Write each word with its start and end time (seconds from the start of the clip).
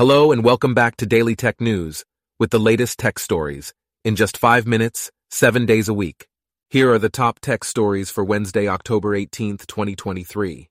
Hello 0.00 0.32
and 0.32 0.42
welcome 0.42 0.72
back 0.72 0.96
to 0.96 1.04
Daily 1.04 1.36
Tech 1.36 1.60
News 1.60 2.06
with 2.38 2.48
the 2.48 2.58
latest 2.58 2.98
tech 2.98 3.18
stories 3.18 3.74
in 4.02 4.16
just 4.16 4.38
five 4.38 4.66
minutes, 4.66 5.10
seven 5.30 5.66
days 5.66 5.90
a 5.90 5.92
week. 5.92 6.26
Here 6.70 6.90
are 6.90 6.98
the 6.98 7.10
top 7.10 7.38
tech 7.40 7.64
stories 7.64 8.10
for 8.10 8.24
Wednesday, 8.24 8.66
October 8.66 9.10
18th, 9.14 9.66
2023. 9.66 10.70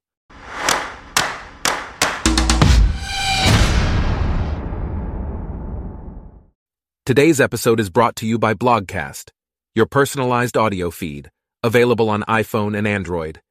Today's 7.06 7.40
episode 7.40 7.80
is 7.80 7.92
brought 7.92 8.16
to 8.16 8.26
you 8.26 8.40
by 8.40 8.56
Blogcast, 8.56 9.30
your 9.76 9.86
personalized 9.86 10.58
audio 10.58 10.90
feed, 10.90 11.30
available 11.62 12.10
on 12.10 12.24
iPhone 12.24 12.76
and 12.76 12.88
Android. 12.88 13.42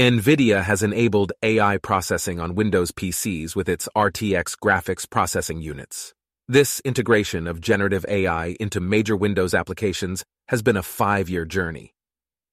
NVIDIA 0.00 0.62
has 0.62 0.82
enabled 0.82 1.34
AI 1.42 1.76
processing 1.76 2.40
on 2.40 2.54
Windows 2.54 2.90
PCs 2.90 3.54
with 3.54 3.68
its 3.68 3.86
RTX 3.94 4.56
graphics 4.56 5.04
processing 5.04 5.60
units. 5.60 6.14
This 6.48 6.80
integration 6.86 7.46
of 7.46 7.60
generative 7.60 8.06
AI 8.08 8.56
into 8.58 8.80
major 8.80 9.14
Windows 9.14 9.52
applications 9.52 10.24
has 10.48 10.62
been 10.62 10.78
a 10.78 10.82
five-year 10.82 11.44
journey. 11.44 11.92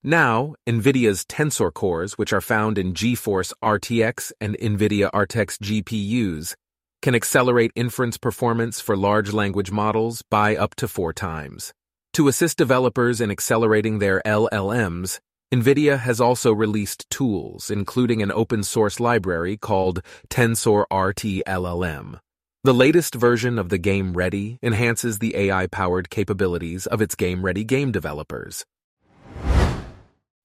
Now, 0.04 0.55
NVIDIA's 0.68 1.24
Tensor 1.24 1.74
cores, 1.74 2.18
which 2.18 2.34
are 2.34 2.41
found 2.41 2.78
in 2.78 2.94
GeForce 2.94 3.54
RTX 3.64 4.34
and 4.41 4.58
NVIDIA 4.58 5.10
RTX 5.12 5.58
GPUs, 5.60 6.54
can 7.02 7.16
accelerate 7.16 7.72
inference 7.76 8.18
performance 8.18 8.82
for 8.82 8.98
large 8.98 9.32
language 9.32 9.72
models 9.72 10.22
by 10.30 10.58
up 10.58 10.76
to 10.76 10.88
four 10.90 11.14
times. 11.14 11.72
To 12.16 12.27
assist 12.27 12.58
developers 12.58 13.22
in 13.22 13.32
accelerating 13.32 14.00
their 14.00 14.22
LLMs, 14.26 15.20
NVIDIA 15.54 15.98
has 16.00 16.20
also 16.20 16.52
released 16.52 17.10
tools, 17.10 17.72
including 17.72 18.22
an 18.22 18.34
open 18.34 18.64
source 18.64 19.00
library 19.00 19.55
called 19.55 20.02
Tensor 20.30 20.82
RT 20.92 21.46
LLM. 21.48 22.20
The 22.66 22.74
latest 22.74 23.16
version 23.16 23.58
of 23.58 23.70
the 23.70 23.78
Game 23.78 24.12
Ready 24.12 24.60
enhances 24.62 25.20
the 25.20 25.34
AI 25.38 25.68
powered 25.68 26.10
capabilities 26.10 26.86
of 26.86 27.02
its 27.02 27.16
Game 27.16 27.46
Ready 27.46 27.63
game 27.63 27.94
developers. 27.94 28.66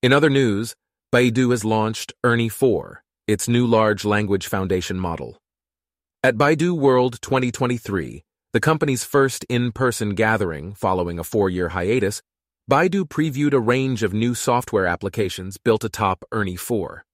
In 0.03 0.13
other 0.13 0.31
news, 0.31 0.77
Baidu 1.13 1.51
has 1.51 1.65
launched 1.65 2.13
Ernie 2.23 2.49
4, 2.49 3.03
its 3.27 3.49
new 3.49 3.67
large 3.67 4.05
language 4.05 4.47
foundation 4.47 5.01
model. 5.01 5.37
At 6.23 6.37
Baidu 6.37 6.79
World 6.79 7.21
2023, 7.23 8.23
the 8.53 8.61
company's 8.61 9.03
first 9.03 9.45
in 9.49 9.73
person 9.73 10.15
gathering 10.15 10.75
following 10.75 11.19
a 11.19 11.25
four 11.25 11.51
year 11.51 11.71
hiatus, 11.71 12.23
Baidu 12.71 13.09
previewed 13.09 13.53
a 13.55 13.59
range 13.59 14.05
of 14.05 14.15
new 14.15 14.37
software 14.37 14.87
applications 14.87 15.59
built 15.59 15.83
atop 15.83 16.25
Ernie 16.31 16.55
4. 16.55 17.05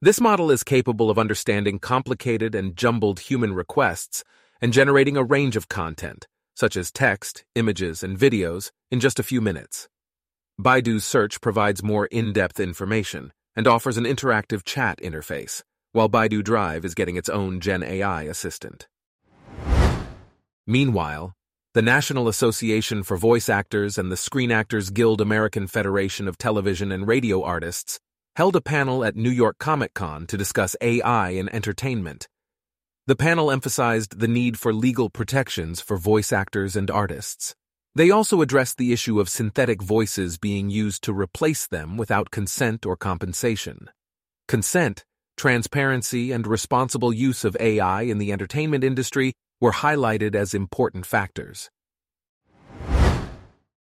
This 0.00 0.20
model 0.20 0.50
is 0.50 0.64
capable 0.64 1.08
of 1.08 1.20
understanding 1.20 1.78
complicated 1.78 2.56
and 2.56 2.76
jumbled 2.76 3.20
human 3.20 3.54
requests 3.54 4.24
and 4.60 4.72
generating 4.72 5.16
a 5.16 5.22
range 5.22 5.54
of 5.54 5.68
content, 5.68 6.26
such 6.56 6.76
as 6.76 6.90
text, 6.90 7.44
images, 7.54 8.02
and 8.02 8.18
videos, 8.18 8.72
in 8.90 8.98
just 8.98 9.20
a 9.20 9.22
few 9.22 9.40
minutes. 9.40 9.88
Baidu's 10.60 11.04
search 11.04 11.40
provides 11.40 11.84
more 11.84 12.06
in 12.06 12.32
depth 12.32 12.58
information 12.58 13.32
and 13.54 13.68
offers 13.68 13.96
an 13.96 14.04
interactive 14.04 14.64
chat 14.64 14.98
interface, 15.00 15.62
while 15.92 16.08
Baidu 16.08 16.42
Drive 16.42 16.84
is 16.84 16.96
getting 16.96 17.14
its 17.14 17.28
own 17.28 17.60
Gen 17.60 17.84
AI 17.84 18.22
assistant. 18.24 18.88
Meanwhile, 20.66 21.36
the 21.74 21.80
National 21.80 22.28
Association 22.28 23.02
for 23.02 23.16
Voice 23.16 23.48
Actors 23.48 23.96
and 23.96 24.12
the 24.12 24.16
Screen 24.16 24.50
Actors 24.50 24.90
Guild 24.90 25.22
American 25.22 25.66
Federation 25.66 26.28
of 26.28 26.36
Television 26.36 26.92
and 26.92 27.08
Radio 27.08 27.42
Artists 27.42 27.98
held 28.36 28.56
a 28.56 28.60
panel 28.60 29.02
at 29.02 29.16
New 29.16 29.30
York 29.30 29.56
Comic 29.56 29.94
Con 29.94 30.26
to 30.26 30.36
discuss 30.36 30.76
AI 30.82 31.30
in 31.30 31.48
entertainment. 31.48 32.28
The 33.06 33.16
panel 33.16 33.50
emphasized 33.50 34.18
the 34.18 34.28
need 34.28 34.58
for 34.58 34.74
legal 34.74 35.08
protections 35.08 35.80
for 35.80 35.96
voice 35.96 36.30
actors 36.30 36.76
and 36.76 36.90
artists. 36.90 37.54
They 37.94 38.10
also 38.10 38.42
addressed 38.42 38.76
the 38.76 38.92
issue 38.92 39.18
of 39.18 39.30
synthetic 39.30 39.80
voices 39.80 40.36
being 40.36 40.68
used 40.68 41.02
to 41.04 41.14
replace 41.14 41.66
them 41.66 41.96
without 41.96 42.30
consent 42.30 42.84
or 42.84 42.98
compensation. 42.98 43.88
Consent, 44.46 45.06
transparency, 45.38 46.32
and 46.32 46.46
responsible 46.46 47.14
use 47.14 47.46
of 47.46 47.56
AI 47.58 48.02
in 48.02 48.18
the 48.18 48.30
entertainment 48.30 48.84
industry 48.84 49.32
were 49.62 49.72
highlighted 49.72 50.34
as 50.34 50.54
important 50.54 51.06
factors. 51.06 51.70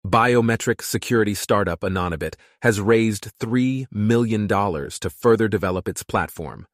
Biometric 0.06 0.82
security 0.82 1.34
startup 1.34 1.80
Anonybit 1.80 2.34
has 2.60 2.80
raised 2.80 3.30
$3 3.40 3.86
million 3.90 4.46
to 4.46 5.10
further 5.10 5.48
develop 5.48 5.88
its 5.88 6.02
platform, 6.02 6.66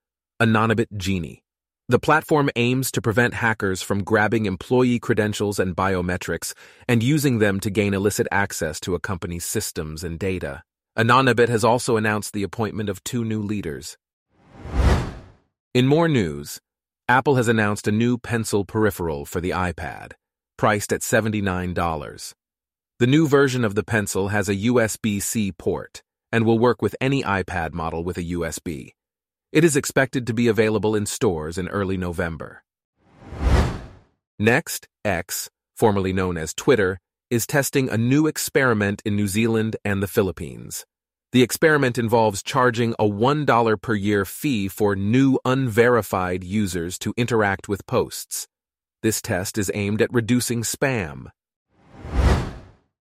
Anonybit 0.43 0.97
Genie. 0.97 1.44
The 1.89 2.00
platform 2.00 2.50
aims 2.56 2.91
to 2.91 3.00
prevent 3.00 3.34
hackers 3.34 3.81
from 3.81 4.03
grabbing 4.03 4.47
employee 4.47 4.99
credentials 4.99 5.61
and 5.61 5.77
biometrics 5.77 6.53
and 6.88 7.00
using 7.00 7.38
them 7.38 7.61
to 7.61 7.71
gain 7.71 7.94
illicit 7.94 8.27
access 8.33 8.81
to 8.81 8.97
a 8.97 9.00
company's 9.00 9.44
systems 9.44 10.03
and 10.03 10.19
data. 10.19 10.65
Anonybit 10.99 11.49
has 11.49 11.62
also 11.62 11.97
announced 11.97 12.33
the 12.33 12.43
appointment 12.43 12.88
of 12.88 13.05
two 13.05 13.25
new 13.25 13.41
leaders. 13.41 13.97
In 15.75 15.87
more 15.87 16.09
news, 16.09 16.59
Apple 17.09 17.37
has 17.37 17.47
announced 17.47 17.87
a 17.87 17.93
new 17.93 18.19
pencil 18.19 18.65
peripheral 18.65 19.25
for 19.25 19.41
the 19.41 19.50
iPad, 19.50 20.15
priced 20.59 20.93
at 20.93 21.03
$79. 21.03 22.34
The 22.99 23.06
new 23.06 23.28
version 23.28 23.65
of 23.65 23.77
the 23.77 23.84
pencil 23.84 24.28
has 24.28 24.49
a 24.49 24.56
USB 24.56 25.22
C 25.22 25.53
port 25.53 26.03
and 26.33 26.44
will 26.44 26.59
work 26.59 26.83
with 26.83 26.97
any 27.00 27.22
iPad 27.22 27.72
model 27.72 28.03
with 28.03 28.19
a 28.19 28.25
USB. 28.25 28.91
It 29.53 29.62
is 29.62 29.77
expected 29.77 30.27
to 30.27 30.34
be 30.34 30.49
available 30.49 30.97
in 30.97 31.06
stores 31.06 31.59
in 31.59 31.69
early 31.69 31.97
November. 31.97 32.65
Next, 34.41 34.88
X, 35.05 35.49
formerly 35.77 36.12
known 36.12 36.37
as 36.37 36.53
Twitter, 36.55 36.99
is 37.31 37.47
testing 37.47 37.88
a 37.88 37.97
new 37.97 38.27
experiment 38.27 39.00
in 39.05 39.15
New 39.15 39.28
Zealand 39.28 39.77
and 39.84 40.03
the 40.03 40.09
Philippines. 40.09 40.84
The 41.32 41.42
experiment 41.42 41.98
involves 41.98 42.42
charging 42.42 42.94
a 42.98 43.04
$1 43.04 43.82
per 43.82 43.94
year 43.94 44.25
fee 44.25 44.69
for 44.69 44.94
new 44.94 45.38
unverified 45.44 46.44
users 46.44 46.98
to 47.00 47.12
interact 47.16 47.69
with 47.69 47.87
posts. 47.87 48.47
This 49.03 49.20
test 49.20 49.59
is 49.59 49.70
aimed 49.75 50.00
at 50.00 50.12
reducing 50.12 50.62
spam. 50.62 51.26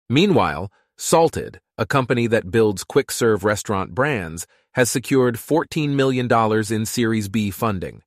Meanwhile, 0.09 0.71
Salted, 0.97 1.59
a 1.79 1.85
company 1.87 2.27
that 2.27 2.51
builds 2.51 2.83
quick 2.83 3.11
serve 3.11 3.43
restaurant 3.43 3.95
brands, 3.95 4.45
has 4.73 4.91
secured 4.91 5.35
$14 5.35 5.89
million 5.89 6.29
in 6.71 6.85
Series 6.85 7.27
B 7.27 7.49
funding. 7.49 8.03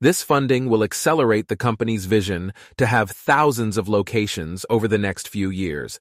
This 0.00 0.22
funding 0.22 0.68
will 0.68 0.82
accelerate 0.82 1.46
the 1.46 1.56
company's 1.56 2.06
vision 2.06 2.52
to 2.78 2.86
have 2.86 3.12
thousands 3.12 3.78
of 3.78 3.88
locations 3.88 4.66
over 4.68 4.88
the 4.88 4.98
next 4.98 5.28
few 5.28 5.50
years. 5.50 6.00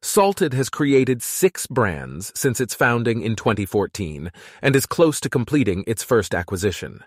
Salted 0.00 0.54
has 0.54 0.70
created 0.70 1.22
six 1.22 1.66
brands 1.66 2.32
since 2.34 2.60
its 2.60 2.72
founding 2.72 3.20
in 3.20 3.34
2014 3.34 4.30
and 4.62 4.76
is 4.76 4.86
close 4.86 5.18
to 5.20 5.28
completing 5.28 5.82
its 5.88 6.04
first 6.04 6.34
acquisition. 6.34 7.02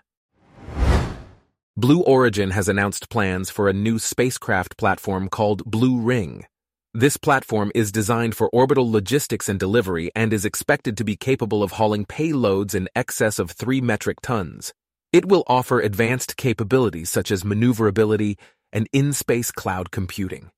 Blue 1.74 2.02
Origin 2.02 2.50
has 2.50 2.68
announced 2.68 3.08
plans 3.08 3.48
for 3.48 3.66
a 3.66 3.72
new 3.72 3.98
spacecraft 3.98 4.76
platform 4.76 5.30
called 5.30 5.64
Blue 5.64 5.98
Ring. 5.98 6.44
This 6.92 7.16
platform 7.16 7.72
is 7.74 7.90
designed 7.90 8.36
for 8.36 8.50
orbital 8.50 8.90
logistics 8.90 9.48
and 9.48 9.58
delivery 9.58 10.10
and 10.14 10.30
is 10.30 10.44
expected 10.44 10.98
to 10.98 11.04
be 11.04 11.16
capable 11.16 11.62
of 11.62 11.72
hauling 11.72 12.04
payloads 12.04 12.74
in 12.74 12.90
excess 12.94 13.38
of 13.38 13.52
3 13.52 13.80
metric 13.80 14.18
tons. 14.20 14.74
It 15.14 15.24
will 15.24 15.44
offer 15.46 15.80
advanced 15.80 16.36
capabilities 16.36 17.08
such 17.08 17.30
as 17.30 17.42
maneuverability 17.42 18.36
and 18.70 18.86
in 18.92 19.14
space 19.14 19.50
cloud 19.50 19.90
computing. 19.90 20.50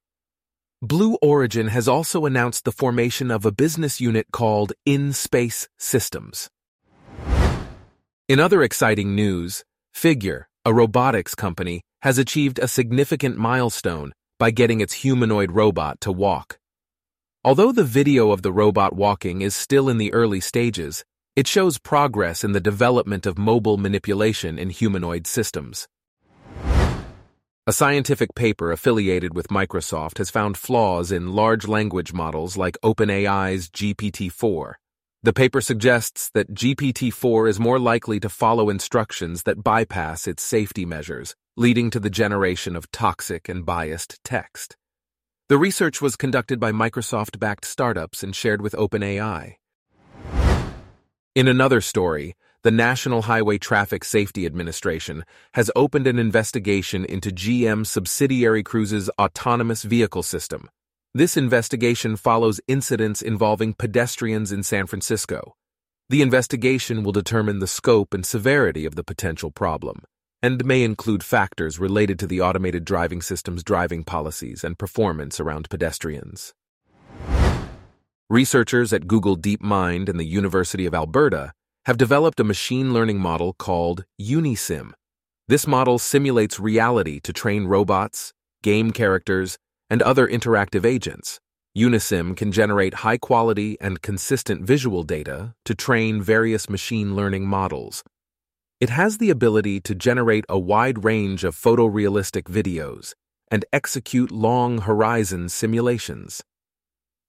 Blue 0.85 1.15
Origin 1.23 1.69
has 1.69 1.89
also 1.89 2.27
announced 2.27 2.67
the 2.67 2.73
formation 2.73 3.31
of 3.31 3.47
a 3.47 3.53
business 3.53 4.03
unit 4.03 4.27
called 4.31 4.75
In 4.85 5.15
Space 5.15 5.67
Systems. 5.79 6.51
In 8.29 8.39
other 8.39 8.63
exciting 8.63 9.15
news, 9.15 9.65
Figure, 9.95 10.47
a 10.67 10.75
robotics 10.75 11.35
company, 11.35 11.81
has 12.03 12.19
achieved 12.19 12.59
a 12.59 12.69
significant 12.69 13.39
milestone 13.39 14.13
by 14.39 14.51
getting 14.51 14.83
its 14.83 14.93
humanoid 14.93 15.53
robot 15.53 16.03
to 16.03 16.13
walk. 16.13 16.59
Although 17.43 17.73
the 17.73 17.83
video 17.83 18.31
of 18.31 18.43
the 18.43 18.53
robot 18.53 18.95
walking 18.95 19.41
is 19.41 19.57
still 19.57 19.89
in 19.89 19.97
the 19.97 20.13
early 20.13 20.41
stages, 20.41 21.03
it 21.35 21.47
shows 21.47 21.79
progress 21.79 22.45
in 22.45 22.53
the 22.53 22.61
development 22.61 23.25
of 23.25 23.39
mobile 23.39 23.79
manipulation 23.79 24.59
in 24.59 24.69
humanoid 24.69 25.27
systems. 25.27 25.89
A 27.67 27.73
scientific 27.73 28.35
paper 28.35 28.73
affiliated 28.73 29.33
with 29.35 29.49
Microsoft 29.49 30.19
has 30.19 30.29
found 30.29 30.59
flaws 30.59 31.11
in 31.11 31.33
large 31.33 31.67
language 31.67 32.13
models 32.13 32.59
like 32.59 32.77
OpenAI's 32.85 33.71
GPT-4. 33.71 34.75
The 35.23 35.33
paper 35.33 35.63
suggests 35.63 36.29
that 36.35 36.53
GPT-4 36.53 37.49
is 37.49 37.59
more 37.59 37.79
likely 37.79 38.21
to 38.21 38.29
follow 38.29 38.69
instructions 38.69 39.45
that 39.45 39.65
bypass 39.65 40.27
its 40.27 40.43
safety 40.43 40.85
measures, 40.85 41.35
leading 41.57 41.89
to 41.89 41.99
the 41.99 42.11
generation 42.11 42.77
of 42.77 42.91
toxic 42.91 43.49
and 43.49 43.65
biased 43.65 44.23
text. 44.23 44.77
The 45.49 45.57
research 45.57 46.03
was 46.03 46.17
conducted 46.17 46.61
by 46.61 46.71
Microsoft-backed 46.71 47.65
startups 47.65 48.23
and 48.23 48.37
shared 48.37 48.61
with 48.61 48.75
OpenAI. 48.75 49.55
In 51.35 51.49
another 51.49 51.81
story, 51.81 52.37
the 52.65 52.71
National 52.71 53.21
Highway 53.21 53.59
Traffic 53.59 54.05
Safety 54.05 54.47
Administration 54.47 55.25
has 55.53 55.71
opened 55.77 56.07
an 56.07 56.19
investigation 56.19 57.05
into 57.05 57.29
GM 57.29 57.87
subsidiary 57.87 58.63
Cruise's 58.63 59.11
autonomous 59.19 59.83
vehicle 59.83 60.23
system. 60.23 60.71
This 61.13 61.37
investigation 61.37 62.17
follows 62.17 62.63
incidents 62.67 63.21
involving 63.21 63.75
pedestrians 63.75 64.51
in 64.51 64.63
San 64.63 64.87
Francisco. 64.87 65.55
The 66.09 66.23
investigation 66.23 67.05
will 67.05 67.13
determine 67.13 67.59
the 67.59 67.67
scope 67.67 68.15
and 68.15 68.25
severity 68.25 68.87
of 68.87 68.95
the 68.95 69.05
potential 69.05 69.51
problem 69.51 70.01
and 70.43 70.65
may 70.65 70.85
include 70.85 71.23
factors 71.23 71.79
related 71.79 72.19
to 72.21 72.27
the 72.27 72.41
automated 72.41 72.87
driving 72.87 73.21
system's 73.21 73.63
driving 73.63 74.05
policies 74.05 74.65
and 74.65 74.79
performance 74.79 75.39
around 75.39 75.69
pedestrians. 75.69 76.55
Researchers 78.31 78.95
at 78.95 79.07
Google 79.07 79.37
DeepMind 79.37 80.09
and 80.09 80.19
the 80.19 80.25
University 80.25 80.87
of 80.87 80.95
Alberta 80.95 81.53
have 81.87 81.99
developed 81.99 82.41
a 82.41 82.45
machine 82.45 82.95
learning 82.95 83.19
model 83.19 83.53
called 83.53 84.05
Unisim. 84.21 84.93
This 85.49 85.67
model 85.67 85.99
simulates 85.99 86.59
reality 86.59 87.21
to 87.21 87.33
train 87.33 87.67
robots, 87.67 88.33
game 88.63 88.91
characters, 88.91 89.59
and 89.91 90.01
other 90.01 90.27
interactive 90.27 90.87
agents. 90.87 91.41
Unisim 91.77 92.37
can 92.37 92.53
generate 92.53 92.95
high 92.95 93.19
quality 93.19 93.77
and 93.81 94.01
consistent 94.01 94.63
visual 94.63 95.03
data 95.03 95.55
to 95.65 95.75
train 95.75 96.23
various 96.23 96.71
machine 96.71 97.15
learning 97.15 97.47
models. 97.47 98.03
It 98.81 98.91
has 98.91 99.19
the 99.19 99.31
ability 99.31 99.81
to 99.81 99.95
generate 99.95 100.45
a 100.49 100.59
wide 100.59 101.05
range 101.05 101.45
of 101.45 101.55
photorealistic 101.55 102.45
videos 102.45 103.13
and 103.51 103.65
execute 103.73 104.31
long 104.31 104.79
horizon 104.83 105.49
simulations. 105.49 106.43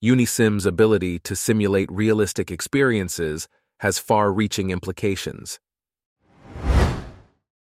Unisim's 0.04 0.66
ability 0.66 1.20
to 1.20 1.36
simulate 1.36 1.92
realistic 1.92 2.52
experiences 2.52 3.48
has 3.80 4.00
far 4.00 4.32
reaching 4.32 4.70
implications. 4.70 5.60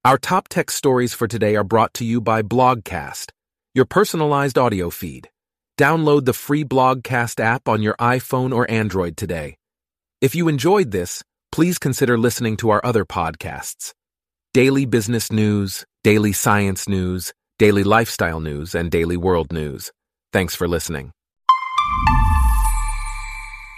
Our 0.06 0.18
top 0.18 0.50
tech 0.50 0.70
stories 0.70 1.14
for 1.14 1.28
today 1.28 1.56
are 1.56 1.64
brought 1.64 1.94
to 1.96 2.06
you 2.06 2.20
by 2.20 2.42
Blogcast, 2.42 3.32
your 3.74 3.86
personalized 3.86 4.58
audio 4.58 4.90
feed. 4.90 5.30
Download 5.78 6.26
the 6.26 6.34
free 6.34 6.64
Blogcast 6.64 7.40
app 7.40 7.68
on 7.68 7.82
your 7.82 7.96
iPhone 7.96 8.54
or 8.54 8.70
Android 8.70 9.18
today. 9.18 9.56
If 10.22 10.36
you 10.36 10.48
enjoyed 10.48 10.92
this, 10.92 11.24
please 11.52 11.78
consider 11.80 12.18
listening 12.18 12.58
to 12.58 12.70
our 12.70 12.82
other 12.86 13.06
podcasts 13.06 13.94
Daily 14.54 14.86
Business 14.86 15.32
News, 15.32 15.86
Daily 16.04 16.34
Science 16.34 16.88
News, 16.88 17.34
Daily 17.58 17.84
Lifestyle 17.84 18.40
News, 18.40 18.76
and 18.76 18.92
Daily 18.92 19.18
World 19.18 19.52
News. 19.54 19.92
Thanks 20.32 20.54
for 20.54 20.68
listening. 20.68 21.12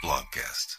Blogcast. 0.04 0.78